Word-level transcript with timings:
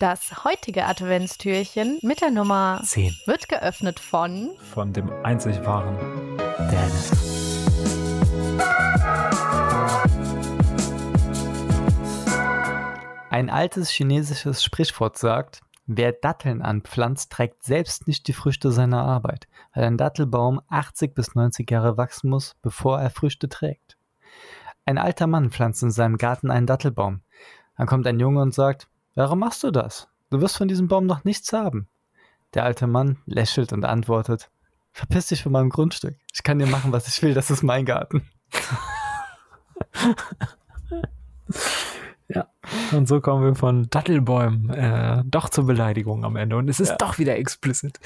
Das 0.00 0.44
heutige 0.44 0.86
Adventstürchen 0.86 1.98
mit 2.00 2.22
der 2.22 2.30
Nummer 2.30 2.80
10 2.82 3.14
wird 3.26 3.50
geöffnet 3.50 4.00
von 4.00 4.52
von 4.72 4.94
dem 4.94 5.10
einzig 5.26 5.62
wahren 5.66 5.94
Dennis. 6.72 7.12
Ein 13.28 13.50
altes 13.50 13.90
chinesisches 13.90 14.64
Sprichwort 14.64 15.18
sagt, 15.18 15.60
wer 15.84 16.12
Datteln 16.12 16.62
anpflanzt, 16.62 17.30
trägt 17.30 17.62
selbst 17.62 18.06
nicht 18.06 18.26
die 18.26 18.32
Früchte 18.32 18.72
seiner 18.72 19.02
Arbeit, 19.02 19.48
weil 19.74 19.84
ein 19.84 19.98
Dattelbaum 19.98 20.62
80 20.68 21.14
bis 21.14 21.34
90 21.34 21.70
Jahre 21.70 21.98
wachsen 21.98 22.30
muss, 22.30 22.56
bevor 22.62 22.98
er 22.98 23.10
Früchte 23.10 23.50
trägt. 23.50 23.98
Ein 24.86 24.96
alter 24.96 25.26
Mann 25.26 25.50
pflanzt 25.50 25.82
in 25.82 25.90
seinem 25.90 26.16
Garten 26.16 26.50
einen 26.50 26.66
Dattelbaum. 26.66 27.20
Dann 27.76 27.86
kommt 27.86 28.06
ein 28.06 28.18
Junge 28.18 28.40
und 28.40 28.54
sagt, 28.54 28.88
warum 29.14 29.38
machst 29.40 29.62
du 29.62 29.70
das? 29.70 30.08
Du 30.30 30.40
wirst 30.40 30.56
von 30.56 30.68
diesem 30.68 30.88
Baum 30.88 31.06
noch 31.06 31.24
nichts 31.24 31.52
haben. 31.52 31.88
Der 32.54 32.64
alte 32.64 32.86
Mann 32.86 33.18
lächelt 33.26 33.72
und 33.72 33.84
antwortet, 33.84 34.50
verpiss 34.92 35.28
dich 35.28 35.42
von 35.42 35.52
meinem 35.52 35.70
Grundstück. 35.70 36.16
Ich 36.32 36.42
kann 36.42 36.58
dir 36.58 36.66
machen, 36.66 36.92
was 36.92 37.06
ich 37.08 37.22
will, 37.22 37.34
das 37.34 37.50
ist 37.50 37.62
mein 37.62 37.84
Garten. 37.84 38.28
Ja. 42.32 42.46
Und 42.92 43.08
so 43.08 43.20
kommen 43.20 43.44
wir 43.44 43.54
von 43.56 43.88
Dattelbäumen 43.90 44.70
äh, 44.70 45.22
doch 45.26 45.48
zur 45.48 45.66
Beleidigung 45.66 46.24
am 46.24 46.36
Ende. 46.36 46.56
Und 46.56 46.68
es 46.68 46.78
ist 46.78 46.90
Ja. 46.90 46.96
doch 46.96 47.18
wieder 47.18 47.36
explicit. 47.36 47.98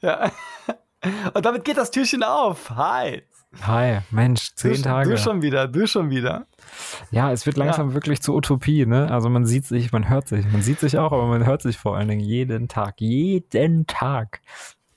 Ja. 0.00 0.30
Und 1.34 1.44
damit 1.44 1.64
geht 1.64 1.76
das 1.76 1.90
Türchen 1.90 2.22
auf. 2.22 2.70
Hi. 2.70 3.24
Hi, 3.60 3.98
Mensch, 4.10 4.54
zehn 4.54 4.74
du, 4.76 4.82
Tage. 4.82 5.10
Du 5.10 5.16
schon 5.18 5.42
wieder, 5.42 5.68
du 5.68 5.86
schon 5.86 6.08
wieder. 6.10 6.46
Ja, 7.10 7.30
es 7.32 7.44
wird 7.44 7.56
langsam 7.58 7.92
wirklich 7.94 8.22
zur 8.22 8.34
Utopie, 8.36 8.86
ne? 8.86 9.10
Also 9.10 9.28
man 9.28 9.44
sieht 9.44 9.66
sich, 9.66 9.92
man 9.92 10.08
hört 10.08 10.26
sich. 10.26 10.50
Man 10.50 10.62
sieht 10.62 10.80
sich 10.80 10.98
auch, 10.98 11.12
aber 11.12 11.26
man 11.26 11.44
hört 11.44 11.60
sich 11.62 11.76
vor 11.76 11.96
allen 11.96 12.08
Dingen 12.08 12.20
jeden 12.22 12.68
Tag. 12.68 13.00
Jeden 13.00 13.86
Tag. 13.86 14.40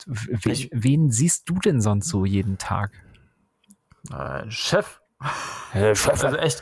W 0.06 0.52
Ich- 0.52 0.70
wen 0.72 1.12
siehst 1.12 1.50
du 1.50 1.56
denn 1.56 1.82
sonst 1.82 2.08
so 2.08 2.26
jeden 2.26 2.58
Tag? 2.58 2.92
Äh, 4.12 4.50
Chef. 4.50 5.02
Chef. 5.74 6.10
Also 6.24 6.38
echt, 6.38 6.62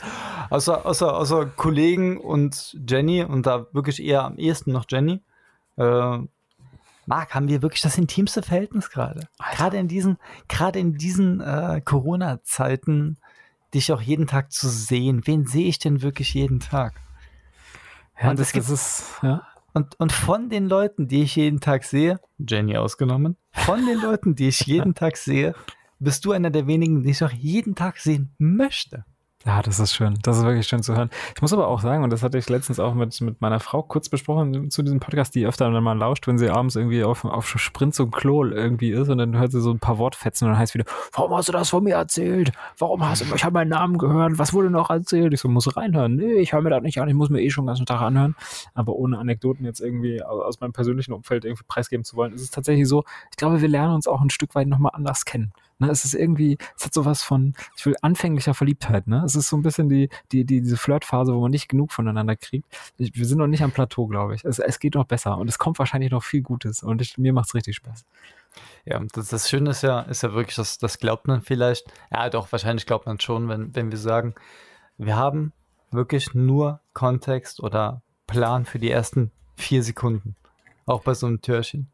außer, 0.49 0.85
außer, 0.85 1.15
außer 1.15 1.45
Kollegen 1.45 2.17
und 2.19 2.75
Jenny 2.87 3.23
und 3.23 3.45
da 3.45 3.67
wirklich 3.73 4.01
eher 4.03 4.23
am 4.23 4.37
ehesten 4.37 4.71
noch 4.71 4.85
Jenny. 4.89 5.21
Äh, 5.75 6.19
Marc, 7.05 7.35
haben 7.35 7.47
wir 7.47 7.61
wirklich 7.61 7.81
das 7.81 7.97
intimste 7.97 8.41
Verhältnis 8.43 8.89
gerade? 8.89 9.27
Gerade 9.55 9.77
in 9.77 9.87
diesen, 9.87 10.17
gerade 10.47 10.79
in 10.79 10.93
diesen 10.97 11.41
äh, 11.41 11.81
Corona-Zeiten, 11.83 13.17
dich 13.73 13.91
auch 13.91 14.01
jeden 14.01 14.27
Tag 14.27 14.51
zu 14.51 14.69
sehen. 14.69 15.21
Wen 15.25 15.45
sehe 15.45 15.67
ich 15.67 15.79
denn 15.79 16.01
wirklich 16.01 16.33
jeden 16.33 16.59
Tag? 16.59 16.93
Ja, 18.21 18.29
Und 18.29 18.39
das, 18.39 18.47
es 18.47 18.53
gibt- 18.53 18.65
das 18.65 18.71
ist, 18.71 19.03
ja. 19.23 19.41
Und, 19.75 19.99
und 19.99 20.11
von 20.11 20.49
den 20.49 20.67
Leuten, 20.69 21.07
die 21.07 21.23
ich 21.23 21.35
jeden 21.35 21.59
Tag 21.59 21.83
sehe, 21.83 22.19
Jenny 22.37 22.77
ausgenommen, 22.77 23.37
von 23.51 23.83
den 23.87 23.99
Leuten, 23.99 24.35
die 24.35 24.49
ich 24.49 24.59
jeden 24.67 24.93
Tag 24.95 25.17
sehe, 25.17 25.55
bist 25.99 26.25
du 26.25 26.31
einer 26.31 26.51
der 26.51 26.67
wenigen, 26.67 27.01
die 27.01 27.09
ich 27.09 27.23
auch 27.23 27.31
jeden 27.31 27.73
Tag 27.73 27.97
sehen 27.97 28.35
möchte. 28.37 29.03
Ja, 29.45 29.61
das 29.61 29.77
ist 29.77 29.93
schön. 29.93 30.17
Das 30.21 30.37
ist 30.37 30.45
wirklich 30.45 30.65
schön 30.65 30.83
zu 30.83 30.95
hören. 30.95 31.09
Ich 31.35 31.41
muss 31.41 31.51
aber 31.51 31.67
auch 31.67 31.81
sagen, 31.81 32.01
und 32.05 32.11
das 32.11 32.23
hatte 32.23 32.37
ich 32.37 32.47
letztens 32.47 32.79
auch 32.79 32.93
mit, 32.93 33.19
mit 33.19 33.41
meiner 33.41 33.59
Frau 33.59 33.83
kurz 33.83 34.07
besprochen 34.07 34.71
zu 34.71 34.83
diesem 34.83 35.01
Podcast, 35.01 35.35
die 35.35 35.45
öfter 35.45 35.69
dann 35.69 35.83
mal 35.83 35.97
lauscht, 35.97 36.27
wenn 36.27 36.37
sie 36.37 36.49
abends 36.49 36.77
irgendwie 36.77 37.03
auf, 37.03 37.25
auf 37.25 37.45
Sprint 37.59 37.93
zum 37.93 38.09
Klo 38.11 38.45
irgendwie 38.45 38.91
ist 38.91 39.09
und 39.09 39.17
dann 39.17 39.37
hört 39.37 39.51
sie 39.51 39.59
so 39.59 39.71
ein 39.71 39.79
paar 39.79 39.97
Wortfetzen 39.97 40.47
und 40.47 40.53
dann 40.53 40.59
heißt 40.59 40.75
wieder, 40.75 40.85
warum 41.11 41.35
hast 41.35 41.49
du 41.49 41.51
das 41.51 41.69
von 41.71 41.83
mir 41.83 41.95
erzählt? 41.95 42.53
Warum 42.77 43.05
hast 43.05 43.29
du, 43.29 43.35
ich 43.35 43.43
habe 43.43 43.55
meinen 43.55 43.67
Namen 43.67 43.97
gehört, 43.97 44.37
was 44.37 44.53
wurde 44.53 44.69
noch 44.69 44.89
erzählt? 44.89 45.33
Ich 45.33 45.41
so, 45.41 45.49
muss 45.49 45.75
reinhören. 45.75 46.15
Nee, 46.15 46.35
ich 46.35 46.53
höre 46.53 46.61
mir 46.61 46.69
das 46.69 46.81
nicht 46.81 47.01
an, 47.01 47.09
ich 47.09 47.15
muss 47.15 47.29
mir 47.29 47.41
eh 47.41 47.49
schon 47.49 47.65
den 47.65 47.67
ganzen 47.67 47.85
Tag 47.85 47.99
anhören. 48.01 48.35
Aber 48.75 48.93
ohne 48.93 49.17
Anekdoten 49.19 49.65
jetzt 49.65 49.81
irgendwie 49.81 50.23
au- 50.23 50.41
aus 50.41 50.61
meinem 50.61 50.71
persönlichen 50.71 51.11
Umfeld 51.11 51.43
irgendwie 51.43 51.65
preisgeben 51.67 52.05
zu 52.05 52.15
wollen, 52.15 52.31
ist 52.31 52.43
es 52.43 52.49
tatsächlich 52.49 52.87
so, 52.87 53.03
ich 53.29 53.35
glaube, 53.35 53.61
wir 53.61 53.67
lernen 53.67 53.93
uns 53.95 54.07
auch 54.07 54.21
ein 54.21 54.29
Stück 54.29 54.55
weit 54.55 54.67
nochmal 54.69 54.91
anders 54.95 55.25
kennen. 55.25 55.51
Ne, 55.83 55.91
es 55.91 56.05
ist 56.05 56.13
irgendwie, 56.13 56.57
es 56.77 56.85
hat 56.85 56.93
sowas 56.93 57.23
von, 57.23 57.55
ich 57.75 57.85
will 57.85 57.95
anfänglicher 58.01 58.53
Verliebtheit, 58.53 59.05
ne? 59.05 59.21
Es 59.25 59.35
ist 59.35 59.49
so 59.49 59.57
ein 59.57 59.63
bisschen 59.63 59.89
die, 59.89 60.07
die, 60.31 60.45
die, 60.45 60.61
diese 60.61 60.77
Flirtphase, 60.77 61.33
wo 61.33 61.41
man 61.41 61.51
nicht 61.51 61.67
genug 61.67 61.91
voneinander 61.91 62.37
kriegt. 62.37 62.65
Ich, 62.97 63.13
wir 63.15 63.25
sind 63.25 63.39
noch 63.39 63.47
nicht 63.47 63.63
am 63.63 63.71
Plateau, 63.71 64.07
glaube 64.07 64.33
ich. 64.35 64.45
Es, 64.45 64.59
es 64.59 64.79
geht 64.79 64.95
noch 64.95 65.03
besser 65.03 65.37
und 65.37 65.49
es 65.49 65.59
kommt 65.59 65.79
wahrscheinlich 65.79 66.11
noch 66.11 66.23
viel 66.23 66.41
Gutes 66.41 66.83
und 66.83 67.01
ich, 67.01 67.17
mir 67.17 67.33
macht's 67.33 67.53
richtig 67.53 67.75
Spaß. 67.75 68.05
Ja, 68.85 69.01
das, 69.11 69.27
das 69.27 69.49
Schöne 69.49 69.71
ist 69.71 69.81
ja, 69.81 70.01
ist 70.01 70.23
ja 70.23 70.33
wirklich, 70.33 70.55
das, 70.55 70.77
das 70.77 70.99
glaubt 70.99 71.27
man 71.27 71.41
vielleicht. 71.41 71.91
Ja, 72.09 72.29
doch, 72.29 72.49
wahrscheinlich 72.53 72.85
glaubt 72.85 73.05
man 73.05 73.19
schon, 73.19 73.49
wenn, 73.49 73.75
wenn 73.75 73.91
wir 73.91 73.97
sagen, 73.97 74.35
wir 74.97 75.17
haben 75.17 75.51
wirklich 75.91 76.33
nur 76.33 76.79
Kontext 76.93 77.61
oder 77.61 78.01
Plan 78.25 78.63
für 78.63 78.79
die 78.79 78.89
ersten 78.89 79.31
vier 79.57 79.83
Sekunden. 79.83 80.37
Auch 80.85 81.03
bei 81.03 81.13
so 81.13 81.27
einem 81.27 81.41
Türchen. 81.41 81.89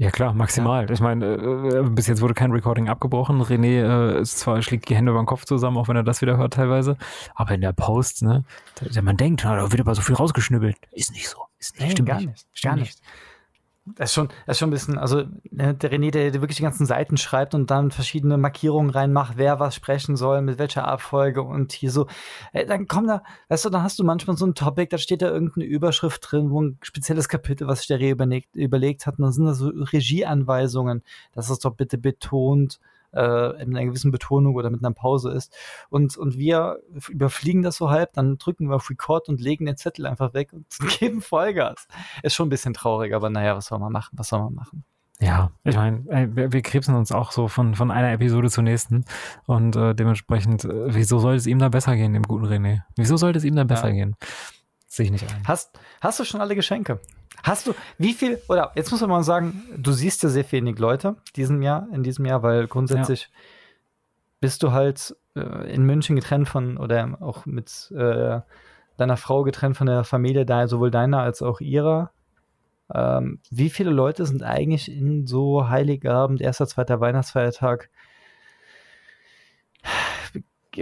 Ja 0.00 0.12
klar, 0.12 0.32
maximal. 0.32 0.88
Ich 0.92 1.00
meine, 1.00 1.26
äh, 1.26 1.82
bis 1.90 2.06
jetzt 2.06 2.20
wurde 2.20 2.32
kein 2.32 2.52
Recording 2.52 2.88
abgebrochen. 2.88 3.42
René 3.42 4.14
äh, 4.14 4.20
ist 4.20 4.38
zwar 4.38 4.62
schlägt 4.62 4.88
die 4.88 4.94
Hände 4.94 5.10
über 5.10 5.20
den 5.20 5.26
Kopf 5.26 5.44
zusammen, 5.44 5.76
auch 5.76 5.88
wenn 5.88 5.96
er 5.96 6.04
das 6.04 6.22
wieder 6.22 6.36
hört 6.36 6.54
teilweise, 6.54 6.96
aber 7.34 7.54
in 7.54 7.60
der 7.60 7.72
Post, 7.72 8.22
ne, 8.22 8.44
man 9.02 9.16
denkt, 9.16 9.42
na, 9.44 9.56
da 9.56 9.72
wird 9.72 9.80
aber 9.80 9.96
so 9.96 10.02
viel 10.02 10.14
rausgeschnibbelt. 10.14 10.76
Ist 10.92 11.10
nicht 11.10 11.28
so. 11.28 11.38
Ist 11.58 11.80
nicht, 11.80 11.92
stimmt 11.92 12.08
gar 12.08 12.18
nicht. 12.18 12.28
nicht. 12.28 12.46
Stimmt 12.52 12.74
Gar 12.74 12.80
nicht. 12.80 13.00
Das 13.96 14.10
ist 14.10 14.14
schon, 14.14 14.28
das 14.46 14.54
ist 14.54 14.58
schon 14.58 14.68
ein 14.68 14.72
bisschen, 14.72 14.98
also 14.98 15.24
ne, 15.50 15.74
der 15.74 15.92
René, 15.92 16.10
der, 16.10 16.30
der 16.30 16.40
wirklich 16.40 16.56
die 16.56 16.62
ganzen 16.62 16.86
Seiten 16.86 17.16
schreibt 17.16 17.54
und 17.54 17.70
dann 17.70 17.90
verschiedene 17.90 18.38
Markierungen 18.38 18.90
reinmacht, 18.90 19.36
wer 19.36 19.60
was 19.60 19.74
sprechen 19.74 20.16
soll, 20.16 20.42
mit 20.42 20.58
welcher 20.58 20.86
Abfolge 20.86 21.42
und 21.42 21.72
hier 21.72 21.90
so. 21.90 22.06
Äh, 22.52 22.66
dann 22.66 22.86
kommt 22.86 23.08
da, 23.08 23.22
weißt 23.48 23.64
du, 23.64 23.70
dann 23.70 23.82
hast 23.82 23.98
du 23.98 24.04
manchmal 24.04 24.36
so 24.36 24.46
ein 24.46 24.54
Topic, 24.54 24.88
da 24.90 24.98
steht 24.98 25.22
da 25.22 25.28
irgendeine 25.28 25.66
Überschrift 25.66 26.26
drin, 26.30 26.50
wo 26.50 26.62
ein 26.62 26.78
spezielles 26.82 27.28
Kapitel, 27.28 27.66
was 27.66 27.78
sich 27.78 27.88
der 27.88 27.98
René 27.98 28.12
überlegt, 28.12 28.54
überlegt 28.54 29.06
hat, 29.06 29.18
und 29.18 29.24
dann 29.24 29.32
sind 29.32 29.46
da 29.46 29.54
so 29.54 29.68
Regieanweisungen, 29.68 31.02
dass 31.32 31.50
es 31.50 31.58
doch 31.58 31.74
bitte 31.74 31.98
betont, 31.98 32.80
äh, 33.12 33.62
in 33.62 33.76
einer 33.76 33.84
gewissen 33.86 34.10
Betonung 34.10 34.54
oder 34.54 34.70
mit 34.70 34.84
einer 34.84 34.94
Pause 34.94 35.30
ist. 35.30 35.54
Und, 35.90 36.16
und 36.16 36.36
wir 36.38 36.78
überfliegen 37.08 37.62
das 37.62 37.76
so 37.76 37.90
halb, 37.90 38.12
dann 38.14 38.38
drücken 38.38 38.68
wir 38.68 38.76
auf 38.76 38.90
Record 38.90 39.28
und 39.28 39.40
legen 39.40 39.66
den 39.66 39.76
Zettel 39.76 40.06
einfach 40.06 40.34
weg 40.34 40.52
und 40.52 40.66
geben 40.98 41.20
Vollgas. 41.20 41.88
Ist 42.22 42.34
schon 42.34 42.46
ein 42.46 42.50
bisschen 42.50 42.74
traurig, 42.74 43.14
aber 43.14 43.30
naja, 43.30 43.56
was 43.56 43.66
soll 43.66 43.78
man 43.78 43.92
machen? 43.92 44.16
Was 44.16 44.28
soll 44.28 44.40
man 44.40 44.54
machen? 44.54 44.84
Ja, 45.20 45.50
ich 45.64 45.74
meine, 45.74 46.04
wir, 46.36 46.52
wir 46.52 46.62
krebsen 46.62 46.94
uns 46.94 47.10
auch 47.10 47.32
so 47.32 47.48
von, 47.48 47.74
von 47.74 47.90
einer 47.90 48.12
Episode 48.12 48.50
zur 48.50 48.62
nächsten 48.62 49.04
und 49.46 49.74
äh, 49.74 49.92
dementsprechend, 49.92 50.64
äh, 50.64 50.94
wieso 50.94 51.18
sollte 51.18 51.38
es 51.38 51.46
ihm 51.48 51.58
da 51.58 51.68
besser 51.68 51.96
gehen, 51.96 52.12
dem 52.12 52.22
guten 52.22 52.46
René? 52.46 52.82
Wieso 52.94 53.16
sollte 53.16 53.38
es 53.38 53.44
ihm 53.44 53.56
da 53.56 53.64
besser 53.64 53.88
Ja. 53.88 53.94
gehen? 53.94 54.16
Sehe 54.86 55.06
ich 55.06 55.10
nicht 55.12 55.24
ein. 55.28 55.42
Hast, 55.44 55.78
hast 56.00 56.20
du 56.20 56.24
schon 56.24 56.40
alle 56.40 56.54
Geschenke? 56.54 57.00
Hast 57.42 57.66
du, 57.66 57.74
wie 57.98 58.14
viel, 58.14 58.40
oder 58.48 58.72
jetzt 58.74 58.90
muss 58.90 59.00
man 59.00 59.10
mal 59.10 59.22
sagen, 59.22 59.62
du 59.76 59.92
siehst 59.92 60.22
ja 60.22 60.28
sehr 60.28 60.50
wenig 60.50 60.78
Leute 60.78 61.16
diesen 61.36 61.62
Jahr, 61.62 61.86
in 61.92 62.02
diesem 62.02 62.24
Jahr, 62.24 62.42
weil 62.42 62.66
grundsätzlich 62.66 63.30
bist 64.40 64.62
du 64.62 64.72
halt 64.72 65.16
äh, 65.34 65.72
in 65.72 65.84
München 65.84 66.16
getrennt 66.16 66.48
von, 66.48 66.76
oder 66.76 67.16
auch 67.20 67.46
mit 67.46 67.92
äh, 67.96 68.40
deiner 68.96 69.16
Frau 69.16 69.44
getrennt 69.44 69.76
von 69.76 69.86
der 69.86 70.04
Familie, 70.04 70.44
da 70.44 70.66
sowohl 70.68 70.90
deiner 70.90 71.20
als 71.20 71.42
auch 71.42 71.60
ihrer. 71.60 72.10
Ähm, 72.92 73.40
wie 73.50 73.70
viele 73.70 73.90
Leute 73.90 74.26
sind 74.26 74.42
eigentlich 74.42 74.90
in 74.90 75.26
so 75.26 75.68
Heiligabend, 75.68 76.40
erster, 76.40 76.66
zweiter 76.66 77.00
Weihnachtsfeiertag? 77.00 77.90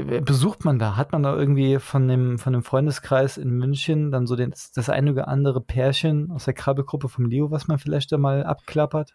Besucht 0.03 0.65
man 0.65 0.79
da? 0.79 0.97
Hat 0.97 1.13
man 1.13 1.23
da 1.23 1.35
irgendwie 1.35 1.79
von 1.79 2.07
dem, 2.09 2.39
von 2.39 2.53
dem 2.53 2.63
Freundeskreis 2.63 3.37
in 3.37 3.51
München 3.51 4.11
dann 4.11 4.27
so 4.27 4.37
den, 4.37 4.53
das 4.75 4.89
eine 4.89 5.13
oder 5.13 5.29
andere 5.29 5.61
Pärchen 5.61 6.31
aus 6.31 6.45
der 6.45 6.55
Krabbelgruppe 6.55 7.09
vom 7.09 7.27
Leo, 7.27 7.51
was 7.51 7.69
man 7.69 7.79
vielleicht 7.79 8.13
da 8.13 8.19
mal 8.19 8.45
abklappert? 8.45 9.15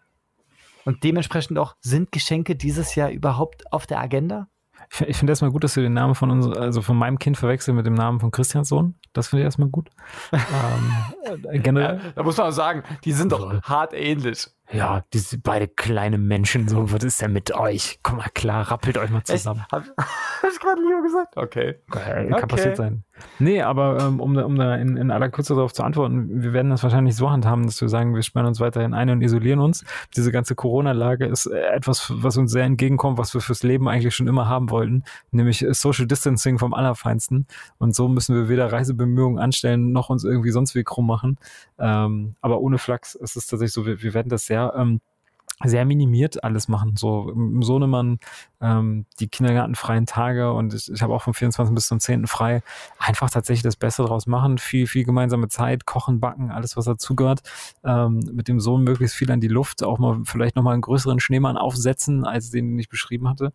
Und 0.84 1.04
dementsprechend 1.04 1.58
auch, 1.58 1.76
sind 1.80 2.10
Geschenke 2.10 2.56
dieses 2.56 2.94
Jahr 2.96 3.10
überhaupt 3.10 3.72
auf 3.72 3.86
der 3.86 4.00
Agenda? 4.00 4.48
Ich, 4.90 4.96
fi- 4.96 5.04
ich 5.04 5.16
finde 5.16 5.30
erstmal 5.30 5.52
gut, 5.52 5.62
dass 5.62 5.74
du 5.74 5.80
den 5.80 5.92
Namen 5.92 6.16
von 6.16 6.30
uns, 6.32 6.48
also 6.56 6.82
von 6.82 6.96
meinem 6.96 7.20
Kind 7.20 7.36
verwechselst 7.36 7.76
mit 7.76 7.86
dem 7.86 7.94
Namen 7.94 8.18
von 8.18 8.32
Christians 8.32 8.68
Sohn. 8.68 8.96
Das 9.12 9.28
finde 9.28 9.42
ich 9.42 9.44
erstmal 9.44 9.68
gut. 9.68 9.90
ähm, 10.32 11.44
äh, 11.50 11.58
generell. 11.60 12.00
da 12.16 12.22
muss 12.24 12.36
man 12.36 12.48
auch 12.48 12.52
sagen, 12.52 12.82
die 13.04 13.12
sind 13.12 13.30
doch 13.30 13.62
hart 13.62 13.92
ähnlich. 13.94 14.48
Ja, 14.72 15.04
die 15.12 15.18
sind 15.18 15.42
beide 15.44 15.68
kleine 15.68 16.18
Menschen, 16.18 16.66
so, 16.66 16.90
was 16.90 17.04
ist 17.04 17.20
denn 17.20 17.32
mit 17.32 17.54
euch? 17.54 18.00
Komm 18.02 18.16
mal 18.16 18.30
klar, 18.34 18.70
rappelt 18.70 18.96
euch 18.98 19.10
mal 19.10 19.22
zusammen. 19.22 19.64
Hab, 19.70 19.84
gerade 20.62 20.80
Leo 20.80 21.02
gesagt? 21.02 21.36
Okay. 21.36 21.76
Geil, 21.90 22.26
Kann 22.28 22.34
Okay. 22.34 22.46
passiert 22.46 22.76
sein. 22.76 23.04
Nee, 23.38 23.62
aber 23.62 23.98
ähm, 24.00 24.20
um, 24.20 24.34
da- 24.34 24.44
um 24.44 24.56
da 24.56 24.74
in, 24.76 24.96
in 24.96 25.10
aller 25.10 25.28
Kürze 25.28 25.54
darauf 25.54 25.72
zu 25.72 25.82
antworten, 25.84 26.42
wir 26.42 26.52
werden 26.52 26.70
das 26.70 26.82
wahrscheinlich 26.82 27.14
so 27.14 27.30
handhaben, 27.30 27.66
dass 27.66 27.80
wir 27.80 27.88
sagen, 27.88 28.14
wir 28.14 28.22
sperren 28.22 28.46
uns 28.46 28.58
weiterhin 28.58 28.94
ein 28.94 29.10
und 29.10 29.20
isolieren 29.22 29.60
uns. 29.60 29.84
Diese 30.16 30.32
ganze 30.32 30.54
Corona-Lage 30.54 31.26
ist 31.26 31.46
äh, 31.46 31.60
etwas, 31.72 32.10
was 32.14 32.36
uns 32.36 32.50
sehr 32.52 32.64
entgegenkommt, 32.64 33.18
was 33.18 33.34
wir 33.34 33.40
fürs 33.40 33.62
Leben 33.62 33.86
eigentlich 33.88 34.14
schon 34.14 34.26
immer 34.26 34.48
haben 34.48 34.70
wollten, 34.70 35.04
nämlich 35.30 35.62
äh, 35.62 35.74
Social 35.74 36.06
Distancing 36.06 36.58
vom 36.58 36.74
Allerfeinsten. 36.74 37.46
Und 37.78 37.94
so 37.94 38.08
müssen 38.08 38.34
wir 38.34 38.48
weder 38.48 38.72
Reisebemühungen 38.72 39.38
anstellen, 39.38 39.92
noch 39.92 40.08
uns 40.10 40.24
irgendwie 40.24 40.50
sonst 40.50 40.74
wie 40.74 40.82
krumm 40.84 41.06
machen. 41.06 41.38
Ähm, 41.78 42.34
aber 42.40 42.60
ohne 42.60 42.78
Flachs 42.78 43.14
ist 43.14 43.36
es 43.36 43.46
tatsächlich 43.46 43.72
so, 43.74 43.86
wir, 43.86 44.02
wir 44.02 44.14
werden 44.14 44.28
das 44.30 44.46
sehr 44.46 44.72
ähm, 44.76 45.00
sehr 45.64 45.84
minimiert 45.84 46.42
alles 46.44 46.68
machen. 46.68 46.94
So 46.96 47.30
im 47.30 47.62
Sohnemann 47.62 48.18
ähm, 48.60 49.06
die 49.20 49.28
kindergartenfreien 49.28 50.06
Tage 50.06 50.52
und 50.52 50.74
ich, 50.74 50.90
ich 50.90 51.02
habe 51.02 51.14
auch 51.14 51.22
vom 51.22 51.34
24. 51.34 51.74
bis 51.74 51.88
zum 51.88 52.00
10. 52.00 52.26
frei. 52.26 52.62
Einfach 52.98 53.30
tatsächlich 53.30 53.62
das 53.62 53.76
Beste 53.76 54.04
draus 54.04 54.26
machen. 54.26 54.58
Viel, 54.58 54.86
viel 54.86 55.04
gemeinsame 55.04 55.48
Zeit, 55.48 55.86
kochen, 55.86 56.20
backen, 56.20 56.50
alles, 56.50 56.76
was 56.76 56.84
dazugehört. 56.84 57.42
Ähm, 57.84 58.20
mit 58.32 58.48
dem 58.48 58.60
Sohn 58.60 58.84
möglichst 58.84 59.16
viel 59.16 59.30
an 59.30 59.40
die 59.40 59.48
Luft, 59.48 59.82
auch 59.82 59.98
mal 59.98 60.20
vielleicht 60.24 60.56
nochmal 60.56 60.74
einen 60.74 60.82
größeren 60.82 61.20
Schneemann 61.20 61.56
aufsetzen, 61.56 62.24
als 62.24 62.50
den, 62.50 62.68
den 62.68 62.78
ich 62.78 62.88
beschrieben 62.88 63.28
hatte. 63.28 63.52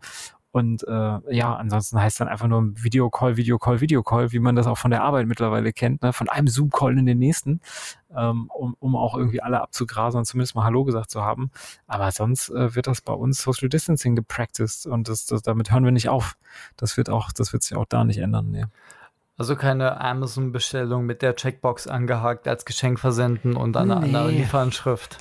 Und 0.58 0.84
äh, 0.88 1.36
ja, 1.36 1.56
ansonsten 1.56 2.02
heißt 2.02 2.20
dann 2.20 2.28
einfach 2.28 2.48
nur 2.48 2.72
Videocall, 2.84 3.38
Videocall, 3.38 3.80
Videocall, 3.80 4.32
wie 4.32 4.40
man 4.40 4.56
das 4.56 4.66
auch 4.66 4.80
von 4.80 4.90
der 4.90 5.04
Arbeit 5.04 5.28
mittlerweile 5.28 5.72
kennt, 5.72 6.02
ne? 6.02 6.14
von 6.14 6.30
einem 6.30 6.48
Zoom-Call 6.48 6.98
in 6.98 7.06
den 7.06 7.20
nächsten, 7.20 7.62
ähm, 8.16 8.50
um, 8.52 8.76
um 8.80 8.96
auch 8.96 9.16
irgendwie 9.16 9.40
alle 9.40 9.62
abzugrasen 9.62 10.18
und 10.18 10.26
zumindest 10.26 10.56
mal 10.56 10.64
Hallo 10.64 10.84
gesagt 10.84 11.12
zu 11.12 11.22
haben. 11.22 11.52
Aber 11.86 12.12
sonst 12.12 12.50
äh, 12.50 12.74
wird 12.74 12.88
das 12.88 13.02
bei 13.02 13.14
uns 13.14 13.40
Social 13.40 13.70
Distancing 13.70 14.16
gepracticed 14.16 14.88
und 14.88 15.10
das, 15.10 15.28
das, 15.28 15.44
damit 15.44 15.72
hören 15.72 15.86
wir 15.86 15.92
nicht 15.92 16.10
auf. 16.10 16.38
Das 16.76 16.98
wird 16.98 17.12
auch, 17.12 17.32
das 17.32 17.54
wird 17.54 17.62
sich 17.62 17.78
auch 17.78 17.86
da 17.86 18.04
nicht 18.04 18.18
ändern. 18.18 18.50
Nee. 18.50 18.66
Also 19.40 19.56
keine 19.56 20.02
Amazon-Bestellung 20.02 21.06
mit 21.06 21.22
der 21.22 21.36
Checkbox 21.36 21.86
angehakt 21.86 22.48
als 22.48 22.66
Geschenk 22.66 23.00
versenden 23.00 23.56
und 23.56 23.78
eine 23.78 23.96
nee. 24.00 24.06
andere 24.06 24.32
Lieferanschrift. 24.32 25.18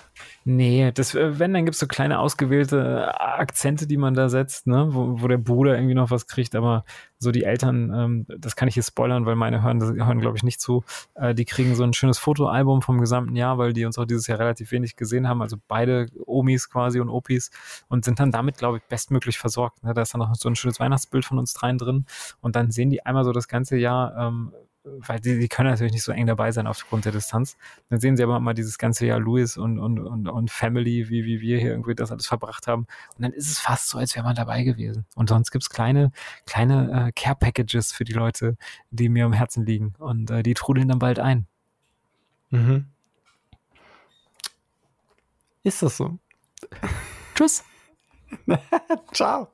Nee, 0.46 0.90
das, 0.92 1.14
äh, 1.14 1.38
wenn, 1.38 1.52
dann 1.52 1.66
gibt 1.66 1.74
es 1.74 1.80
so 1.80 1.86
kleine 1.86 2.18
ausgewählte 2.18 3.20
Akzente, 3.20 3.86
die 3.86 3.98
man 3.98 4.14
da 4.14 4.30
setzt, 4.30 4.66
ne? 4.66 4.88
wo, 4.90 5.20
wo 5.20 5.28
der 5.28 5.36
Bruder 5.36 5.74
irgendwie 5.74 5.94
noch 5.94 6.10
was 6.10 6.26
kriegt, 6.26 6.54
aber 6.54 6.84
so 7.18 7.32
die 7.32 7.44
Eltern, 7.44 7.92
ähm, 7.94 8.26
das 8.38 8.56
kann 8.56 8.68
ich 8.68 8.74
hier 8.74 8.82
spoilern, 8.82 9.26
weil 9.26 9.36
meine 9.36 9.62
hören, 9.62 9.80
hören 9.80 10.20
glaube 10.20 10.36
ich 10.36 10.42
nicht 10.42 10.60
zu, 10.60 10.84
äh, 11.14 11.34
die 11.34 11.44
kriegen 11.44 11.74
so 11.74 11.82
ein 11.82 11.92
schönes 11.92 12.18
Fotoalbum 12.18 12.82
vom 12.82 13.00
gesamten 13.00 13.36
Jahr, 13.36 13.58
weil 13.58 13.72
die 13.72 13.84
uns 13.84 13.98
auch 13.98 14.04
dieses 14.04 14.26
Jahr 14.26 14.38
relativ 14.38 14.70
wenig 14.72 14.96
gesehen 14.96 15.28
haben, 15.28 15.42
also 15.42 15.56
beide 15.68 16.08
Omis 16.26 16.70
quasi 16.70 17.00
und 17.00 17.08
Opis 17.08 17.50
und 17.88 18.04
sind 18.04 18.20
dann 18.20 18.30
damit, 18.30 18.58
glaube 18.58 18.78
ich, 18.78 18.84
bestmöglich 18.84 19.38
versorgt. 19.38 19.82
Ne? 19.82 19.94
Da 19.94 20.02
ist 20.02 20.14
dann 20.14 20.20
noch 20.20 20.34
so 20.34 20.48
ein 20.48 20.56
schönes 20.56 20.80
Weihnachtsbild 20.80 21.24
von 21.24 21.38
uns 21.38 21.54
dreien 21.54 21.78
drin 21.78 22.06
und 22.40 22.56
dann 22.56 22.70
sehen 22.70 22.90
die 22.90 23.04
einmal 23.04 23.24
so 23.24 23.32
das 23.32 23.48
ganze 23.48 23.76
Jahr, 23.76 24.16
ähm, 24.16 24.52
weil 24.86 25.20
die, 25.20 25.38
die 25.38 25.48
können 25.48 25.70
natürlich 25.70 25.92
nicht 25.92 26.02
so 26.02 26.12
eng 26.12 26.26
dabei 26.26 26.52
sein 26.52 26.66
aufgrund 26.66 27.04
der 27.04 27.12
Distanz. 27.12 27.56
Dann 27.90 28.00
sehen 28.00 28.16
sie 28.16 28.22
aber 28.22 28.38
mal 28.40 28.54
dieses 28.54 28.78
ganze 28.78 29.06
Jahr 29.06 29.18
Louis 29.18 29.56
und, 29.56 29.78
und, 29.78 29.98
und, 29.98 30.28
und 30.28 30.50
Family, 30.50 31.08
wie, 31.08 31.24
wie 31.24 31.40
wir 31.40 31.58
hier 31.58 31.70
irgendwie 31.70 31.94
das 31.94 32.12
alles 32.12 32.26
verbracht 32.26 32.66
haben. 32.66 32.86
Und 33.16 33.22
dann 33.22 33.32
ist 33.32 33.50
es 33.50 33.58
fast 33.58 33.88
so, 33.88 33.98
als 33.98 34.14
wäre 34.14 34.24
man 34.24 34.36
dabei 34.36 34.62
gewesen. 34.62 35.04
Und 35.14 35.28
sonst 35.28 35.50
gibt's 35.50 35.70
kleine, 35.70 36.12
kleine 36.46 37.08
äh, 37.08 37.12
Care-Packages 37.12 37.92
für 37.92 38.04
die 38.04 38.12
Leute, 38.12 38.56
die 38.90 39.08
mir 39.08 39.24
am 39.26 39.32
Herzen 39.32 39.66
liegen. 39.66 39.94
Und 39.98 40.30
äh, 40.30 40.42
die 40.42 40.54
trudeln 40.54 40.88
dann 40.88 40.98
bald 40.98 41.18
ein. 41.18 41.46
Mhm. 42.50 42.86
Ist 45.62 45.82
das 45.82 45.96
so? 45.96 46.18
Tschüss. 47.34 47.64
Ciao. 49.12 49.48